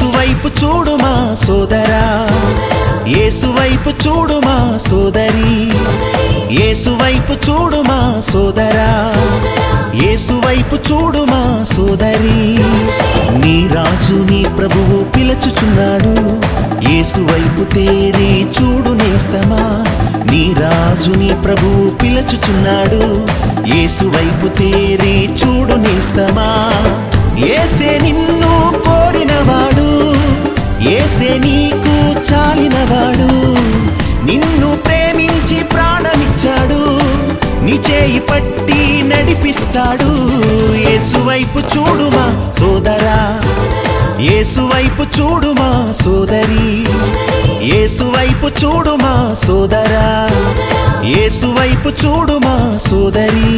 [0.00, 2.28] ఏసువైపు చూడుమా సోదరా.
[3.06, 5.72] ఏసువైపు చూడుమా సోదరి.
[6.62, 9.14] ఏసువైపు చూడు మా సోదరా.
[10.04, 12.58] ఏసువైపు చూడుమా సోదరి.
[13.44, 16.14] నీ రాజు నీ ప్రభువు పిలుచుచున్నాడు.
[16.90, 19.84] ఏసువైపు తేరి చూడు నేస్తమా
[20.32, 23.02] నీ రాజు నీ ప్రభువు పిలుచుచున్నాడు.
[23.76, 26.72] ఏసువైపు తేరి చూడు నేస్తమా
[27.44, 28.52] ఏసే నిన్ను
[28.86, 29.88] కోరినవాడు
[30.90, 31.94] ఏసే నీకు
[32.30, 33.28] చాలినవాడు.
[34.24, 36.82] నిన్ను ప్రేమించి ప్రాణమిచ్చాడు
[37.62, 40.10] నీ చేయి పట్టి నడిపిస్తాడు.
[40.92, 43.18] ఏసువైపు చూడుమా సోదరా
[44.20, 46.86] ఏసువైపు చూడుమా సోదరి.
[47.62, 50.28] ఏసువైపు చూడుమా సోదరా
[51.04, 53.52] ఏసువైపు చూడుమా సోదరి.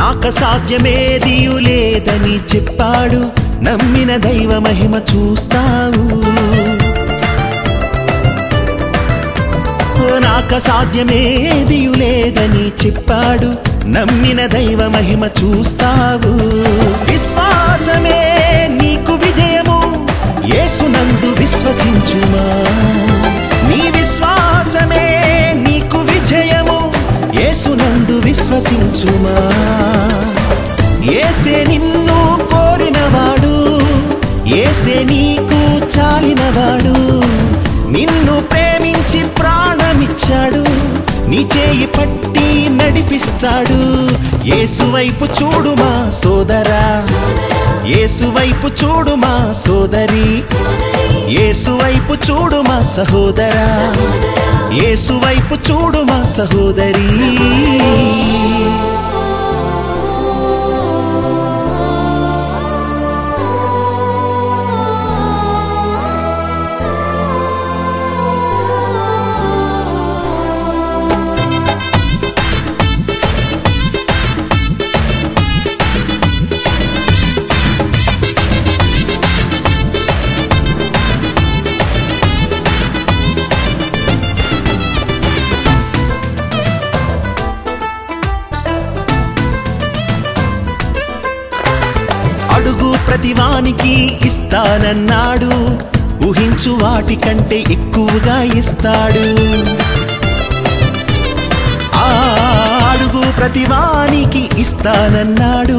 [0.00, 3.20] నాక సాధ్యమేదియు లేదని చెప్పాడు.
[3.64, 6.20] నమ్మిన దైవ మహిమ చూస్తావు.
[10.18, 13.54] నాక సాధ్యమేదియు లేదని చెప్పాడు.
[13.88, 16.32] నమ్మిన దైవ మహిమ చూస్తావు.
[17.10, 18.20] విశ్వాసమే
[18.70, 20.08] నీకు విజయము.
[20.54, 22.46] యేసునందు విశ్వసించుమా.
[23.68, 25.06] నీ విశ్వాసమే
[25.56, 26.92] నీకు విజయము.
[27.40, 29.09] యేసునందు విశ్వసించు.
[34.50, 37.22] ఏసే నీకు చాలినవాడు.
[37.90, 40.64] నిన్ను ప్రేమించి ప్రాణమిచ్చాడు.
[41.28, 44.10] నీ చేయి పట్టి నడిపిస్తాడు.
[44.56, 47.06] ఏసువైపు చూడుమా సోదరా.
[47.86, 50.42] ఏసువైపు చూడుమా సోదరి.
[51.32, 53.94] ఏసువైపు చూడుమా సహోదరా.
[54.82, 57.40] ఏసువైపు చూడుమా సహోదరి.
[93.80, 95.52] ప్రతివానికి ఇస్తానన్నాడు.
[96.26, 99.24] ఊహించు వాటికంటే ఎక్కువగా ఇస్తాడు.
[101.94, 102.08] ఆ
[102.92, 105.78] అడుగు ప్రతివానికి ఇస్తానన్నాడు.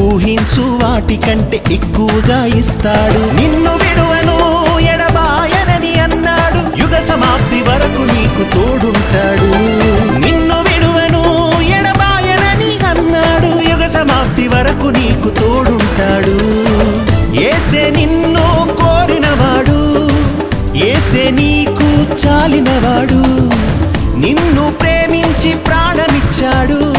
[0.00, 3.34] ఊహించు వాటికంటే ఎక్కువగా ఇస్తాడు.
[3.40, 4.38] నిన్ను విడువను
[4.80, 6.80] ఎడబాయనని అన్నాడు.
[6.80, 9.81] యుగ సమాప్తి వరకు నీకు తోడుంటాడు.
[25.42, 26.94] ప్రేమించి ప్రాణమిచ్చాడు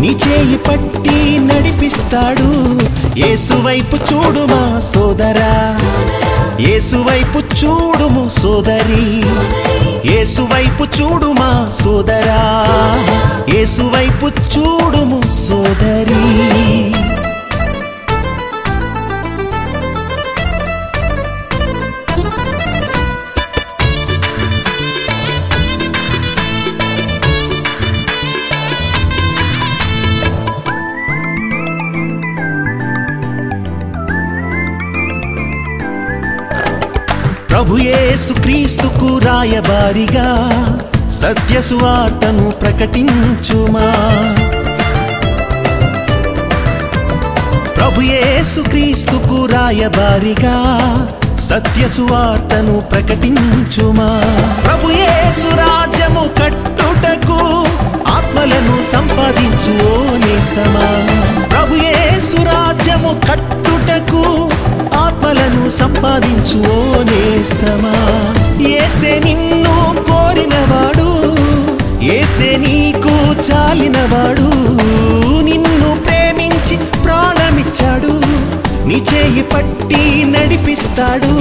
[0.00, 2.48] నీ చేయి పట్టి నడిపిస్తాడు.
[3.18, 5.80] ఏసువైపు చూడుమా సోదరా.
[6.60, 9.24] ఏసువైపు చూడుము సోదరి.
[10.20, 12.40] ఏసువైపు చూడుమా సోదరా.
[13.54, 16.24] ఏసువైపు చూడుము సోదరి.
[37.54, 40.28] ప్రభుయేసు క్రీస్తుకు రాయబారిగా
[41.12, 43.86] సత్య సువార్తను ప్రకటించుమా?
[47.76, 50.56] ప్రభుయేసు క్రీస్తుకు రాయబారిగా
[51.40, 54.08] సత్య సువార్తను ప్రకటించుమా?
[54.66, 57.38] ప్రభుయేసు రాజ్యము కట్టుటకు
[58.10, 60.86] ఆత్మలను సంపాదించు ఓ నేస్తమా?
[61.54, 64.24] ప్రభుయేసు రాజ్యము కట్టుటకు
[65.24, 67.92] కృపలను సంపాదించు ఓ నేస్తమా
[68.70, 69.76] ఏసే నిన్ను
[70.08, 71.06] కోరినవాడు
[72.16, 73.14] ఏసే నీకు
[73.46, 74.48] చాలినవాడు.
[75.48, 78.12] నిన్ను ప్రేమించి ప్రాణమిచ్చాడు
[78.88, 81.32] నీ చేయి పట్టి నడిపిస్తాడు.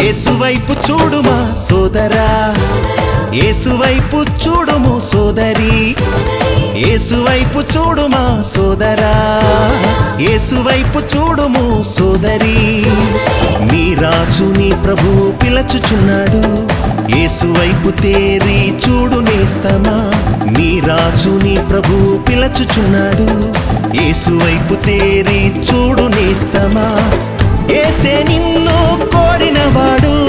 [0.00, 1.38] యేసువైపు చూడుమా
[1.68, 2.28] సోదరా.
[3.34, 5.96] ఏసువైపు చూడుము సోదరి.
[6.92, 9.42] ఏసువైపు చూడుమా సోదరా.
[10.20, 12.86] ఏసువైపు చూడుము సోదరి.
[13.72, 16.68] నీ రాజు నీ ప్రభు పిలచుచున్నాడు.
[17.18, 20.10] ఏసువైపు తేరి చూడు నేస్తమా.
[20.58, 23.52] నీ రాజు నీ ప్రభు పిలచుచున్నాడు.
[24.02, 27.12] ఏసువైపు తేరి చూడు నేస్తమా.
[27.70, 30.23] ఏసే నిన్ను కోరినవాడు.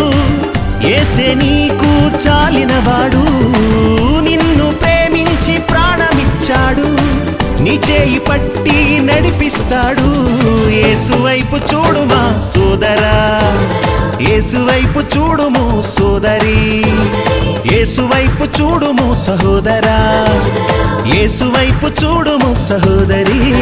[0.96, 3.24] ఏసే నీకు చాలినవాడు.
[4.22, 7.16] నిన్ను ప్రేమించి ప్రాణమిచ్చాడు.
[7.62, 10.08] నీ చేయి పట్టి నడిపిస్తాడు.
[10.72, 13.42] ఏసువైపు చూడుమా సోదరా.
[14.22, 16.86] ఏసువైపు చూడుము సోదరి.
[17.74, 20.28] ఏసువైపు చూడుము సహోదరా.
[21.16, 23.56] ఏసువైపు చూడుము సహోదరి.